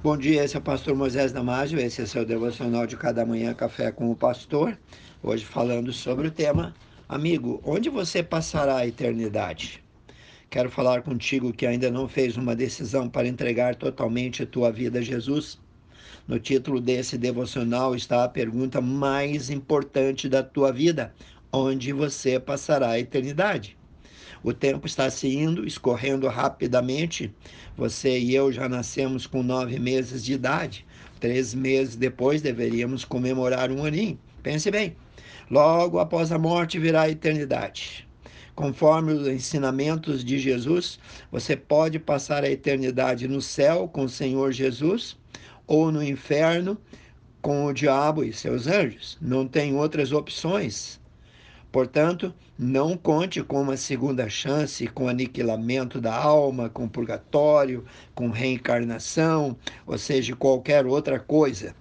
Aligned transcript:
Bom 0.00 0.16
dia, 0.16 0.44
esse 0.44 0.54
é 0.54 0.60
o 0.60 0.62
pastor 0.62 0.94
Moisés 0.94 1.32
Damásio, 1.32 1.76
esse 1.80 2.00
é 2.00 2.06
seu 2.06 2.24
devocional 2.24 2.86
de 2.86 2.96
cada 2.96 3.26
manhã, 3.26 3.52
Café 3.52 3.90
com 3.90 4.08
o 4.12 4.14
Pastor. 4.14 4.78
Hoje 5.20 5.44
falando 5.44 5.92
sobre 5.92 6.28
o 6.28 6.30
tema, 6.30 6.72
amigo, 7.08 7.60
onde 7.64 7.90
você 7.90 8.22
passará 8.22 8.76
a 8.76 8.86
eternidade? 8.86 9.82
Quero 10.48 10.70
falar 10.70 11.02
contigo 11.02 11.52
que 11.52 11.66
ainda 11.66 11.90
não 11.90 12.06
fez 12.06 12.36
uma 12.36 12.54
decisão 12.54 13.08
para 13.08 13.26
entregar 13.26 13.74
totalmente 13.74 14.44
a 14.44 14.46
tua 14.46 14.70
vida 14.70 15.00
a 15.00 15.02
Jesus. 15.02 15.58
No 16.28 16.38
título 16.38 16.80
desse 16.80 17.18
devocional 17.18 17.96
está 17.96 18.22
a 18.22 18.28
pergunta 18.28 18.80
mais 18.80 19.50
importante 19.50 20.28
da 20.28 20.44
tua 20.44 20.72
vida: 20.72 21.12
onde 21.52 21.92
você 21.92 22.38
passará 22.38 22.90
a 22.90 23.00
eternidade? 23.00 23.77
O 24.42 24.52
tempo 24.52 24.86
está 24.86 25.10
se 25.10 25.28
indo, 25.28 25.66
escorrendo 25.66 26.28
rapidamente. 26.28 27.32
Você 27.76 28.18
e 28.18 28.34
eu 28.34 28.52
já 28.52 28.68
nascemos 28.68 29.26
com 29.26 29.42
nove 29.42 29.78
meses 29.78 30.24
de 30.24 30.32
idade. 30.32 30.86
Três 31.18 31.54
meses 31.54 31.96
depois 31.96 32.40
deveríamos 32.40 33.04
comemorar 33.04 33.70
um 33.70 33.84
aninho. 33.84 34.18
Pense 34.42 34.70
bem. 34.70 34.96
Logo 35.50 35.98
após 35.98 36.30
a 36.30 36.38
morte 36.38 36.78
virá 36.78 37.02
a 37.02 37.10
eternidade. 37.10 38.06
Conforme 38.54 39.12
os 39.12 39.26
ensinamentos 39.28 40.24
de 40.24 40.38
Jesus, 40.38 40.98
você 41.30 41.56
pode 41.56 41.98
passar 41.98 42.44
a 42.44 42.50
eternidade 42.50 43.28
no 43.28 43.40
céu 43.40 43.88
com 43.88 44.04
o 44.04 44.08
Senhor 44.08 44.52
Jesus 44.52 45.16
ou 45.66 45.92
no 45.92 46.02
inferno 46.02 46.76
com 47.40 47.66
o 47.66 47.72
diabo 47.72 48.24
e 48.24 48.32
seus 48.32 48.66
anjos. 48.66 49.16
Não 49.20 49.46
tem 49.46 49.76
outras 49.76 50.12
opções. 50.12 51.00
Portanto, 51.70 52.34
não 52.58 52.96
conte 52.96 53.42
com 53.42 53.60
uma 53.60 53.76
segunda 53.76 54.28
chance, 54.28 54.86
com 54.86 55.08
aniquilamento 55.08 56.00
da 56.00 56.14
alma, 56.14 56.70
com 56.70 56.88
purgatório, 56.88 57.84
com 58.14 58.30
reencarnação, 58.30 59.56
ou 59.86 59.98
seja, 59.98 60.34
qualquer 60.34 60.86
outra 60.86 61.20
coisa. 61.20 61.74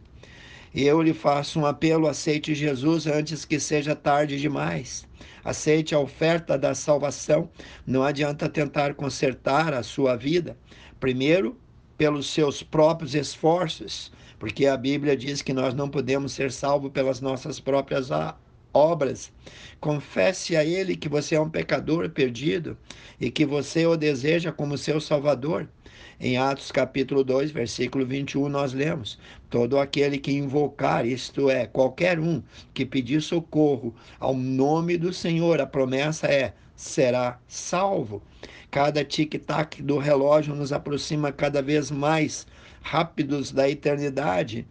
Eu 0.76 1.02
lhe 1.02 1.14
faço 1.14 1.60
um 1.60 1.66
apelo: 1.66 2.08
aceite 2.08 2.54
Jesus 2.54 3.08
antes 3.08 3.46
que 3.46 3.60
seja 3.60 3.96
tarde 3.96 4.40
demais. 4.40 5.08
Aceite 5.44 5.96
a 5.96 6.00
oferta 6.00 6.58
da 6.58 6.76
salvação. 6.76 7.50
Não 7.86 8.04
adianta 8.04 8.50
tentar 8.50 8.94
consertar 8.94 9.74
a 9.74 9.82
sua 9.82 10.18
vida. 10.18 10.58
Primeiro, 11.00 11.58
pelos 11.98 12.30
seus 12.30 12.62
próprios 12.62 13.16
esforços, 13.16 14.12
porque 14.38 14.68
a 14.68 14.78
Bíblia 14.78 15.16
diz 15.16 15.42
que 15.42 15.54
nós 15.54 15.74
não 15.74 15.90
podemos 15.90 16.34
ser 16.34 16.52
salvos 16.52 16.92
pelas 16.92 17.22
nossas 17.22 17.60
próprias 17.60 18.12
obras. 18.78 19.32
Confesse 19.80 20.56
a 20.56 20.64
Ele 20.64 20.96
que 20.96 21.10
você 21.10 21.36
é 21.36 21.42
um 21.42 21.50
pecador 21.50 22.10
perdido 22.10 22.78
e 23.20 23.32
que 23.32 23.46
você 23.46 23.86
o 23.86 23.98
deseja 23.98 24.52
como 24.52 24.78
seu 24.78 25.02
Salvador. 25.02 25.68
Em 26.20 26.36
Atos 26.38 26.72
capítulo 26.72 27.24
2, 27.24 27.52
versículo 27.52 28.06
21, 28.06 28.50
nós 28.50 28.74
lemos: 28.74 29.20
Todo 29.50 29.78
aquele 29.78 30.18
que 30.18 30.32
invocar, 30.32 31.06
isto 31.06 31.50
é, 31.50 31.68
qualquer 31.68 32.20
um 32.20 32.42
que 32.74 32.86
pedir 32.86 33.22
socorro 33.22 33.94
ao 34.20 34.36
nome 34.36 34.98
do 34.98 35.14
Senhor, 35.14 35.62
a 35.62 35.66
promessa 35.68 36.28
é: 36.28 36.54
será 36.76 37.40
salvo. 37.48 38.22
Cada 38.72 39.06
tic-tac 39.06 39.82
do 39.82 39.98
relógio 39.98 40.56
nos 40.56 40.74
aproxima 40.74 41.32
cada 41.32 41.62
vez 41.62 41.90
mais 41.92 42.48
rápidos 42.82 43.52
da 43.52 43.70
eternidade 43.70 44.66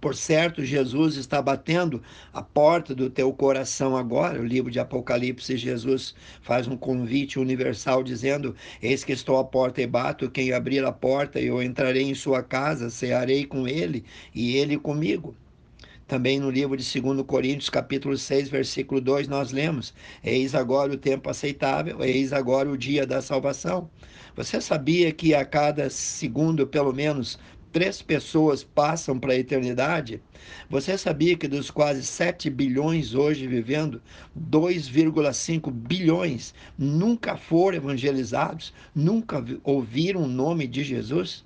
por 0.00 0.16
certo, 0.16 0.64
Jesus 0.64 1.16
está 1.16 1.42
batendo 1.42 2.02
a 2.32 2.40
porta 2.40 2.94
do 2.94 3.10
teu 3.10 3.32
coração 3.34 3.96
agora. 3.96 4.40
O 4.40 4.46
livro 4.46 4.70
de 4.70 4.80
Apocalipse, 4.80 5.58
Jesus 5.58 6.14
faz 6.40 6.66
um 6.66 6.76
convite 6.76 7.38
universal 7.38 8.02
dizendo: 8.02 8.56
Eis 8.82 9.04
que 9.04 9.12
estou 9.12 9.36
à 9.36 9.44
porta 9.44 9.82
e 9.82 9.86
bato. 9.86 10.30
Quem 10.30 10.52
abrir 10.52 10.84
a 10.84 10.92
porta, 10.92 11.38
eu 11.38 11.62
entrarei 11.62 12.04
em 12.04 12.14
sua 12.14 12.42
casa, 12.42 12.88
cearei 12.88 13.44
com 13.44 13.68
ele 13.68 14.04
e 14.34 14.56
ele 14.56 14.78
comigo. 14.78 15.34
Também 16.08 16.40
no 16.40 16.50
livro 16.50 16.76
de 16.76 17.00
2 17.00 17.22
Coríntios, 17.22 17.70
capítulo 17.70 18.16
6, 18.16 18.48
versículo 18.48 19.00
2, 19.00 19.28
nós 19.28 19.52
lemos: 19.52 19.94
Eis 20.24 20.54
agora 20.54 20.92
o 20.92 20.96
tempo 20.96 21.28
aceitável, 21.28 22.02
eis 22.02 22.32
agora 22.32 22.70
o 22.70 22.76
dia 22.76 23.06
da 23.06 23.20
salvação. 23.20 23.88
Você 24.34 24.60
sabia 24.60 25.12
que 25.12 25.34
a 25.34 25.44
cada 25.44 25.90
segundo, 25.90 26.66
pelo 26.66 26.92
menos, 26.92 27.38
três 27.72 28.02
pessoas 28.02 28.62
passam 28.62 29.18
para 29.18 29.32
a 29.32 29.36
eternidade, 29.36 30.20
você 30.68 30.96
sabia 30.98 31.36
que 31.36 31.48
dos 31.48 31.70
quase 31.70 32.04
7 32.04 32.50
bilhões 32.50 33.14
hoje 33.14 33.46
vivendo, 33.46 34.02
2,5 34.38 35.70
bilhões 35.70 36.54
nunca 36.76 37.36
foram 37.36 37.78
evangelizados, 37.78 38.72
nunca 38.94 39.44
ouviram 39.64 40.22
o 40.22 40.28
nome 40.28 40.66
de 40.66 40.82
Jesus? 40.82 41.44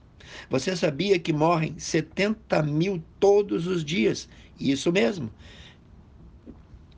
Você 0.48 0.74
sabia 0.74 1.18
que 1.18 1.32
morrem 1.32 1.78
70 1.78 2.62
mil 2.62 3.02
todos 3.20 3.66
os 3.66 3.84
dias? 3.84 4.28
Isso 4.58 4.90
mesmo. 4.90 5.30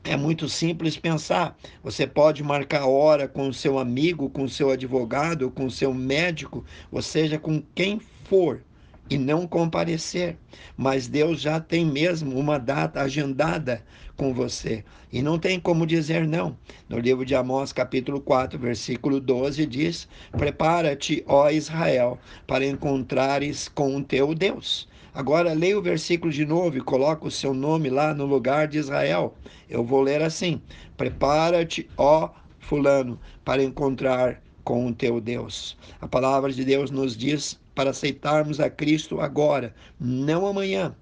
É 0.03 0.15
muito 0.15 0.47
simples 0.47 0.95
pensar. 0.95 1.57
Você 1.83 2.07
pode 2.07 2.41
marcar 2.41 2.85
hora 2.85 3.27
com 3.27 3.49
o 3.49 3.53
seu 3.53 3.77
amigo, 3.77 4.29
com 4.29 4.43
o 4.43 4.49
seu 4.49 4.71
advogado, 4.71 5.51
com 5.51 5.65
o 5.65 5.71
seu 5.71 5.93
médico, 5.93 6.63
ou 6.89 7.01
seja, 7.01 7.37
com 7.37 7.61
quem 7.75 7.99
for 8.23 8.63
e 9.09 9.17
não 9.17 9.47
comparecer, 9.47 10.37
mas 10.75 11.07
Deus 11.07 11.41
já 11.41 11.59
tem 11.59 11.85
mesmo 11.85 12.37
uma 12.37 12.57
data 12.57 13.01
agendada 13.01 13.83
com 14.15 14.33
você 14.33 14.83
e 15.11 15.21
não 15.21 15.39
tem 15.39 15.59
como 15.59 15.85
dizer 15.85 16.27
não. 16.27 16.57
No 16.89 16.99
livro 16.99 17.25
de 17.25 17.35
Amós, 17.35 17.71
capítulo 17.71 18.19
4, 18.19 18.59
versículo 18.59 19.19
12 19.19 19.65
diz: 19.65 20.07
Prepara-te, 20.31 21.23
ó 21.27 21.49
Israel, 21.49 22.19
para 22.45 22.65
encontrares 22.65 23.67
com 23.67 23.95
o 23.95 24.03
teu 24.03 24.33
Deus. 24.33 24.87
Agora 25.13 25.53
leia 25.53 25.79
o 25.79 25.81
versículo 25.81 26.31
de 26.31 26.45
novo 26.45 26.77
e 26.77 26.81
coloca 26.81 27.25
o 27.25 27.31
seu 27.31 27.53
nome 27.53 27.89
lá 27.89 28.13
no 28.13 28.25
lugar 28.25 28.67
de 28.67 28.77
Israel. 28.77 29.35
Eu 29.69 29.83
vou 29.83 30.01
ler 30.01 30.21
assim: 30.21 30.61
Prepara-te, 30.95 31.89
ó 31.97 32.29
fulano, 32.59 33.19
para 33.45 33.63
encontrar 33.63 34.41
com 34.63 34.87
o 34.87 34.93
teu 34.93 35.21
Deus. 35.21 35.77
A 36.01 36.07
palavra 36.07 36.51
de 36.51 36.65
Deus 36.65 36.91
nos 36.91 37.15
diz 37.15 37.57
para 37.77 37.91
aceitarmos 37.91 38.59
a 38.59 38.71
Cristo 38.71 39.21
agora, 39.21 39.71
não 39.99 40.47
amanhã. 40.47 40.95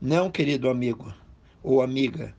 Não, 0.00 0.30
querido 0.30 0.70
amigo 0.70 1.12
ou 1.64 1.82
amiga. 1.82 2.32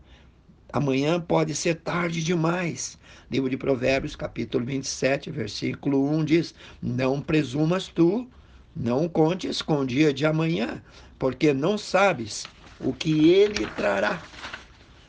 Amanhã 0.72 1.20
pode 1.20 1.54
ser 1.54 1.76
tarde 1.76 2.24
demais. 2.24 2.98
Livro 3.30 3.50
de 3.50 3.58
Provérbios, 3.58 4.16
capítulo 4.16 4.64
27, 4.64 5.30
versículo 5.32 6.10
1 6.10 6.24
diz: 6.24 6.56
Não 6.82 7.20
presumas 7.20 7.90
tu, 7.90 8.26
não 8.74 9.10
contes 9.10 9.62
com 9.62 9.80
o 9.80 9.86
dia 9.86 10.14
de 10.14 10.26
amanhã, 10.26 10.82
porque 11.20 11.54
não 11.54 11.78
sabes 11.78 12.46
o 12.80 12.94
que 12.94 13.32
ele 13.32 13.68
trará. 13.76 14.24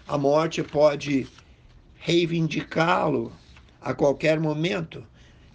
A 0.09 0.19
morte 0.19 0.65
pode 0.65 1.29
reivindicá-lo 1.97 3.31
a 3.81 3.95
qualquer 3.95 4.41
momento. 4.41 5.07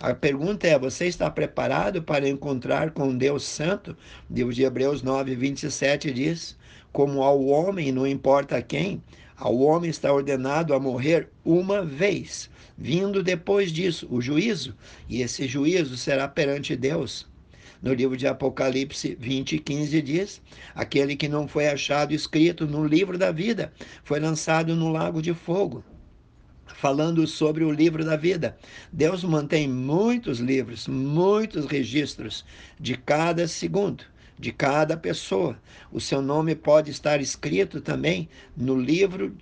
A 0.03 0.13
pergunta 0.13 0.67
é: 0.67 0.77
você 0.77 1.05
está 1.05 1.31
preparado 1.31 2.03
para 2.03 2.27
encontrar 2.27 2.91
com 2.91 3.15
Deus 3.15 3.45
Santo? 3.45 3.95
Deus 4.29 4.53
de 4.53 4.63
Hebreus 4.63 5.01
9, 5.01 5.33
27 5.33 6.11
diz: 6.11 6.57
Como 6.91 7.23
ao 7.23 7.45
homem, 7.45 7.89
não 7.89 8.05
importa 8.05 8.61
quem, 8.61 9.01
ao 9.37 9.57
homem 9.59 9.89
está 9.89 10.11
ordenado 10.11 10.73
a 10.73 10.79
morrer 10.79 11.29
uma 11.45 11.85
vez, 11.85 12.49
vindo 12.77 13.23
depois 13.23 13.71
disso 13.71 14.05
o 14.11 14.19
juízo, 14.19 14.75
e 15.07 15.21
esse 15.21 15.47
juízo 15.47 15.95
será 15.95 16.27
perante 16.27 16.75
Deus. 16.75 17.25
No 17.81 17.93
livro 17.93 18.17
de 18.17 18.27
Apocalipse 18.27 19.15
20, 19.17 19.57
15 19.57 20.01
diz: 20.01 20.41
Aquele 20.75 21.15
que 21.15 21.29
não 21.29 21.47
foi 21.47 21.69
achado 21.69 22.13
escrito 22.13 22.67
no 22.67 22.85
livro 22.85 23.17
da 23.17 23.31
vida 23.31 23.71
foi 24.03 24.19
lançado 24.19 24.75
no 24.75 24.91
lago 24.91 25.21
de 25.21 25.33
fogo 25.33 25.81
falando 26.65 27.25
sobre 27.27 27.63
o 27.63 27.71
livro 27.71 28.03
da 28.03 28.15
vida. 28.15 28.57
Deus 28.91 29.23
mantém 29.23 29.67
muitos 29.67 30.39
livros, 30.39 30.87
muitos 30.87 31.65
registros 31.65 32.45
de 32.79 32.95
cada 32.95 33.47
segundo, 33.47 34.03
de 34.37 34.51
cada 34.51 34.97
pessoa. 34.97 35.57
O 35.91 35.99
seu 35.99 36.21
nome 36.21 36.55
pode 36.55 36.91
estar 36.91 37.21
escrito 37.21 37.81
também 37.81 38.29
no 38.55 38.75
livro 38.79 39.35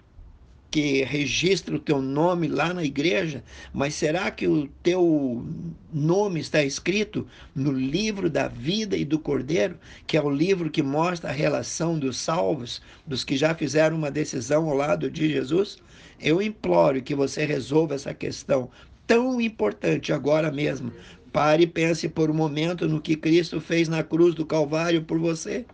que 0.72 1.04
registra 1.04 1.76
o 1.76 1.80
teu 1.80 2.02
nome 2.02 2.48
lá 2.48 2.74
na 2.74 2.82
igreja, 2.82 3.44
mas 3.74 3.94
será 3.94 4.32
que 4.32 4.48
o 4.48 4.68
teu 4.82 5.46
nome 5.94 6.40
está 6.40 6.64
escrito 6.64 7.28
no 7.54 7.74
livro 7.74 8.30
da 8.30 8.48
vida 8.48 8.96
e 8.96 9.04
do 9.04 9.20
Cordeiro, 9.20 9.78
que 10.08 10.16
é 10.16 10.22
o 10.22 10.30
livro 10.30 10.72
que 10.72 10.82
mostra 10.82 11.30
a 11.30 11.34
relação 11.34 12.00
dos 12.00 12.16
salvos, 12.16 12.82
dos 13.06 13.26
que 13.26 13.36
já 13.36 13.54
fizeram 13.54 13.98
uma 13.98 14.10
decisão 14.10 14.70
ao 14.70 14.78
lado 14.78 15.12
de 15.12 15.30
Jesus? 15.30 15.78
Eu 16.22 16.42
imploro 16.42 17.02
que 17.02 17.14
você 17.14 17.44
resolva 17.44 17.96
essa 17.96 18.14
questão 18.14 18.70
tão 19.06 19.42
importante 19.42 20.14
agora 20.14 20.50
mesmo. 20.50 20.94
Pare 21.34 21.64
e 21.64 21.68
pense 21.68 22.08
por 22.08 22.32
um 22.32 22.34
momento 22.34 22.88
no 22.88 23.02
que 23.02 23.18
Cristo 23.18 23.60
fez 23.60 23.90
na 23.90 24.04
cruz 24.04 24.34
do 24.34 24.46
Calvário 24.46 25.04
por 25.04 25.20
você. 25.20 25.66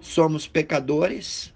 Somos 0.00 0.46
pecadores, 0.46 1.51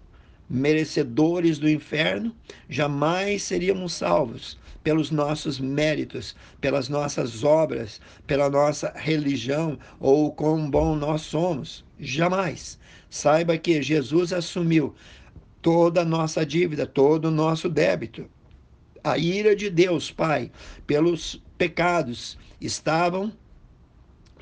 merecedores 0.49 1.59
do 1.59 1.69
inferno, 1.69 2.35
jamais 2.69 3.43
seríamos 3.43 3.95
salvos 3.95 4.59
pelos 4.83 5.11
nossos 5.11 5.59
méritos, 5.59 6.37
pelas 6.61 6.89
nossas 6.89 7.43
obras, 7.43 8.01
pela 8.27 8.49
nossa 8.49 8.93
religião 8.95 9.77
ou 9.99 10.33
quão 10.33 10.71
bom 10.71 10.95
nós 10.95 11.23
somos. 11.23 11.85
Jamais. 11.99 12.79
Saiba 13.11 13.59
que 13.59 13.83
Jesus 13.83 14.33
assumiu 14.33 14.95
toda 15.61 16.03
a 16.03 16.05
nossa 16.05 16.47
dívida, 16.47 16.87
todo 16.87 17.25
o 17.27 17.31
nosso 17.33 17.69
débito. 17.69 18.31
A 19.03 19.19
ira 19.19 19.57
de 19.57 19.69
Deus, 19.69 20.13
Pai, 20.13 20.53
pelos 20.87 21.43
pecados 21.59 22.39
estavam 22.61 23.33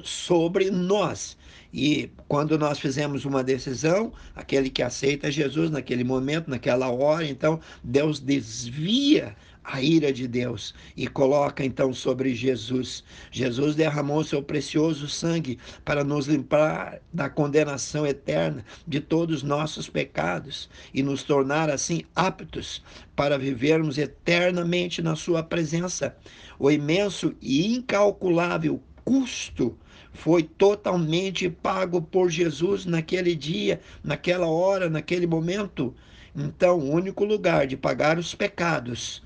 sobre 0.02 0.70
nós. 0.70 1.36
E 1.72 2.10
quando 2.28 2.56
nós 2.56 2.78
fizemos 2.78 3.24
uma 3.24 3.42
decisão, 3.42 4.12
aquele 4.34 4.70
que 4.70 4.82
aceita 4.82 5.30
Jesus 5.30 5.70
naquele 5.70 6.04
momento, 6.04 6.48
naquela 6.48 6.88
hora, 6.88 7.26
então 7.26 7.60
Deus 7.82 8.20
desvia 8.20 9.34
a 9.64 9.80
ira 9.80 10.12
de 10.12 10.28
Deus 10.28 10.74
e 10.96 11.08
coloca 11.08 11.64
então 11.64 11.92
sobre 11.92 12.34
Jesus. 12.34 13.02
Jesus 13.32 13.74
derramou 13.74 14.22
seu 14.22 14.42
precioso 14.42 15.08
sangue 15.08 15.58
para 15.84 16.04
nos 16.04 16.26
limpar 16.26 17.00
da 17.12 17.30
condenação 17.30 18.06
eterna 18.06 18.64
de 18.86 19.00
todos 19.00 19.38
os 19.38 19.42
nossos 19.42 19.88
pecados 19.88 20.68
e 20.92 21.02
nos 21.02 21.22
tornar 21.22 21.70
assim 21.70 22.02
aptos 22.14 22.84
para 23.16 23.38
vivermos 23.38 23.96
eternamente 23.96 25.00
na 25.00 25.16
sua 25.16 25.42
presença. 25.42 26.14
O 26.58 26.70
imenso 26.70 27.34
e 27.40 27.74
incalculável 27.74 28.80
custo 29.04 29.76
foi 30.12 30.42
totalmente 30.42 31.50
pago 31.50 32.00
por 32.00 32.30
Jesus 32.30 32.86
naquele 32.86 33.34
dia, 33.34 33.80
naquela 34.02 34.46
hora, 34.46 34.88
naquele 34.88 35.26
momento. 35.26 35.94
Então, 36.34 36.78
o 36.78 36.90
único 36.90 37.24
lugar 37.24 37.66
de 37.66 37.76
pagar 37.76 38.18
os 38.18 38.34
pecados 38.34 39.22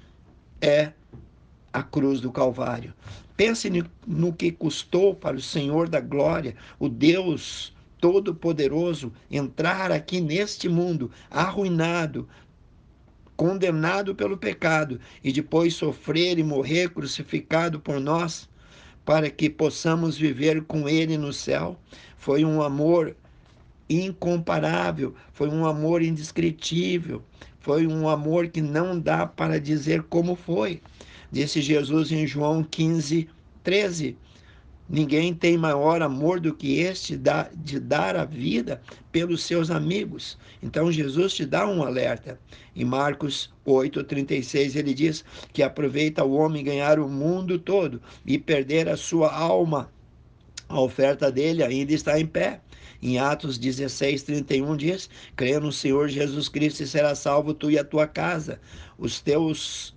é 0.61 0.93
a 1.73 1.83
cruz 1.83 2.21
do 2.21 2.33
Calvário. 2.33 2.95
Pense 3.37 3.71
no 4.07 4.33
que 4.33 4.51
custou 4.51 5.15
para 5.15 5.37
o 5.37 5.41
Senhor 5.41 5.89
da 5.89 6.01
glória, 6.01 6.57
o 6.79 6.89
Deus 6.89 7.73
Todo-Poderoso, 8.01 9.13
entrar 9.31 9.93
aqui 9.93 10.21
neste 10.21 10.69
mundo 10.69 11.11
arruinado, 11.31 12.29
condenado 13.37 14.15
pelo 14.15 14.37
pecado 14.37 15.01
e 15.23 15.33
depois 15.33 15.75
sofrer 15.75 16.39
e 16.39 16.43
morrer 16.43 16.91
crucificado 16.91 17.79
por 17.79 18.01
nós, 18.01 18.49
para 19.09 19.31
que 19.31 19.49
possamos 19.49 20.19
viver 20.19 20.65
com 20.65 20.87
Ele 20.87 21.17
no 21.17 21.33
céu. 21.33 21.79
Foi 22.19 22.45
um 22.45 22.61
amor 22.61 23.17
incomparável, 23.89 25.15
foi 25.33 25.49
um 25.49 25.65
amor 25.65 26.03
indescritível, 26.03 27.23
foi 27.59 27.87
um 27.87 28.07
amor 28.07 28.49
que 28.49 28.61
não 28.61 29.01
dá 29.01 29.27
para 29.27 29.59
dizer 29.59 30.03
como 30.11 30.37
foi. 30.37 30.83
Disse 31.33 31.63
Jesus 31.63 32.13
em 32.13 32.27
João 32.27 32.63
15, 32.63 33.27
13. 33.65 34.15
Ninguém 34.89 35.35
tem 35.35 35.59
maior 35.59 36.01
amor 36.01 36.41
do 36.41 36.55
que 36.55 36.81
este 36.81 37.21
de 37.55 37.79
dar 37.79 38.17
a 38.17 38.25
vida 38.25 38.81
pelos 39.13 39.43
seus 39.43 39.71
amigos. 39.71 40.39
Então 40.63 40.91
Jesus 40.91 41.35
te 41.35 41.45
dá 41.45 41.69
um 41.69 41.83
alerta. 41.83 42.41
Em 42.75 42.87
Marcos 42.87 43.53
8:36 43.67 44.77
ele 44.77 44.95
diz 44.95 45.25
que 45.53 45.63
aproveita 45.63 46.25
o 46.25 46.33
homem 46.33 46.65
ganhar 46.65 46.99
o 46.99 47.07
mundo 47.07 47.59
todo 47.59 48.01
e 48.25 48.39
perder 48.39 48.89
a 48.89 48.97
sua 48.97 49.31
alma. 49.31 49.93
A 50.69 50.81
oferta 50.81 51.31
dele 51.31 51.63
ainda 51.63 51.93
está 51.93 52.19
em 52.19 52.27
pé. 52.27 52.61
Em 53.01 53.19
Atos 53.19 53.59
16, 53.59 54.23
31 54.23 54.75
diz: 54.75 55.11
crê 55.37 55.61
no 55.61 55.71
Senhor 55.71 56.09
Jesus 56.09 56.49
Cristo 56.49 56.83
e 56.83 56.87
será 56.87 57.15
salvo 57.15 57.53
tu 57.53 57.71
e 57.71 57.79
a 57.79 57.85
tua 57.85 58.07
casa. 58.07 58.59
Os 58.99 59.21
teus 59.21 59.95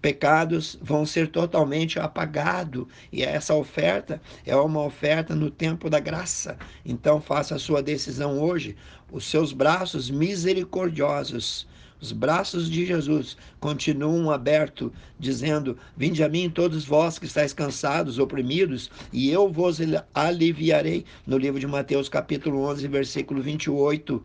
pecados 0.00 0.78
vão 0.80 1.04
ser 1.04 1.28
totalmente 1.28 1.98
apagados. 1.98 2.86
E 3.12 3.22
essa 3.22 3.54
oferta 3.54 4.20
é 4.46 4.56
uma 4.56 4.82
oferta 4.82 5.34
no 5.34 5.50
tempo 5.50 5.90
da 5.90 6.00
graça. 6.00 6.56
Então 6.84 7.20
faça 7.20 7.54
a 7.54 7.58
sua 7.58 7.82
decisão 7.82 8.40
hoje. 8.40 8.76
Os 9.10 9.24
seus 9.24 9.52
braços 9.52 10.10
misericordiosos 10.10 11.66
os 12.00 12.12
braços 12.12 12.70
de 12.70 12.86
Jesus 12.86 13.36
continuam 13.58 14.30
abertos, 14.30 14.92
dizendo: 15.18 15.76
Vinde 15.96 16.22
a 16.22 16.28
mim, 16.28 16.48
todos 16.48 16.84
vós 16.84 17.18
que 17.18 17.26
estáis 17.26 17.52
cansados, 17.52 18.20
oprimidos, 18.20 18.88
e 19.12 19.30
eu 19.30 19.50
vos 19.50 19.78
aliviarei. 20.14 21.04
No 21.26 21.36
livro 21.36 21.58
de 21.58 21.66
Mateus, 21.66 22.08
capítulo 22.08 22.60
11, 22.60 22.86
versículo 22.86 23.42
28 23.42 24.24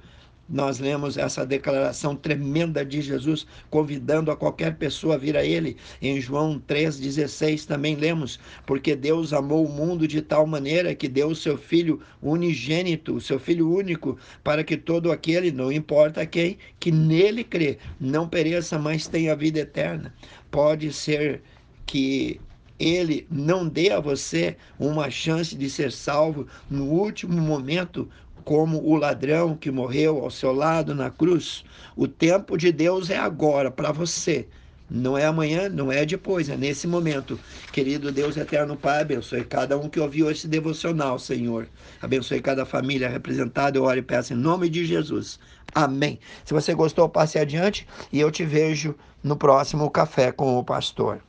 nós 0.49 0.79
lemos 0.79 1.17
essa 1.17 1.45
declaração 1.45 2.15
tremenda 2.15 2.85
de 2.85 3.01
Jesus, 3.01 3.47
convidando 3.69 4.29
a 4.29 4.35
qualquer 4.35 4.75
pessoa 4.75 5.15
a 5.15 5.17
vir 5.17 5.37
a 5.37 5.43
Ele. 5.43 5.77
Em 6.01 6.19
João 6.19 6.61
3,16 6.67 7.65
também 7.65 7.95
lemos: 7.95 8.39
Porque 8.65 8.95
Deus 8.95 9.33
amou 9.33 9.65
o 9.65 9.71
mundo 9.71 10.07
de 10.07 10.21
tal 10.21 10.45
maneira 10.45 10.93
que 10.93 11.07
deu 11.07 11.29
o 11.29 11.35
seu 11.35 11.57
Filho 11.57 12.01
unigênito, 12.21 13.15
o 13.15 13.21
seu 13.21 13.39
Filho 13.39 13.73
único, 13.73 14.17
para 14.43 14.63
que 14.63 14.75
todo 14.75 15.11
aquele, 15.11 15.51
não 15.51 15.71
importa 15.71 16.25
quem, 16.25 16.57
que 16.79 16.91
nele 16.91 17.43
crê, 17.43 17.77
não 17.99 18.27
pereça, 18.27 18.77
mas 18.77 19.07
tenha 19.07 19.35
vida 19.35 19.59
eterna. 19.59 20.13
Pode 20.51 20.91
ser 20.91 21.41
que 21.85 22.39
ele 22.79 23.25
não 23.29 23.67
dê 23.67 23.91
a 23.91 23.99
você 23.99 24.57
uma 24.79 25.09
chance 25.09 25.55
de 25.55 25.69
ser 25.69 25.91
salvo 25.91 26.47
no 26.69 26.85
último 26.85 27.39
momento, 27.39 28.09
como 28.43 28.83
o 28.83 28.95
ladrão 28.95 29.55
que 29.55 29.71
morreu 29.71 30.19
ao 30.23 30.29
seu 30.29 30.51
lado 30.51 30.93
na 30.93 31.09
cruz. 31.09 31.63
O 31.95 32.07
tempo 32.07 32.57
de 32.57 32.71
Deus 32.71 33.09
é 33.09 33.17
agora 33.17 33.71
para 33.71 33.91
você. 33.91 34.47
Não 34.89 35.17
é 35.17 35.25
amanhã, 35.25 35.69
não 35.69 35.91
é 35.91 36.05
depois, 36.05 36.49
é 36.49 36.55
nesse 36.55 36.85
momento. 36.85 37.39
Querido 37.71 38.11
Deus 38.11 38.37
eterno 38.37 38.75
Pai, 38.75 39.01
abençoe 39.01 39.43
cada 39.43 39.77
um 39.77 39.89
que 39.89 39.99
ouviu 39.99 40.29
esse 40.29 40.47
devocional, 40.47 41.17
Senhor. 41.17 41.67
Abençoe 42.01 42.41
cada 42.41 42.65
família 42.65 43.09
representada. 43.09 43.77
Eu 43.77 43.85
oro 43.85 43.97
e 43.97 44.03
peço 44.03 44.33
em 44.33 44.37
nome 44.37 44.69
de 44.69 44.85
Jesus. 44.85 45.39
Amém. 45.73 46.19
Se 46.45 46.53
você 46.53 46.75
gostou, 46.75 47.09
passe 47.09 47.39
adiante 47.39 47.87
e 48.11 48.19
eu 48.19 48.29
te 48.29 48.45
vejo 48.45 48.93
no 49.23 49.35
próximo 49.35 49.89
Café 49.89 50.31
com 50.31 50.59
o 50.59 50.63
Pastor. 50.63 51.21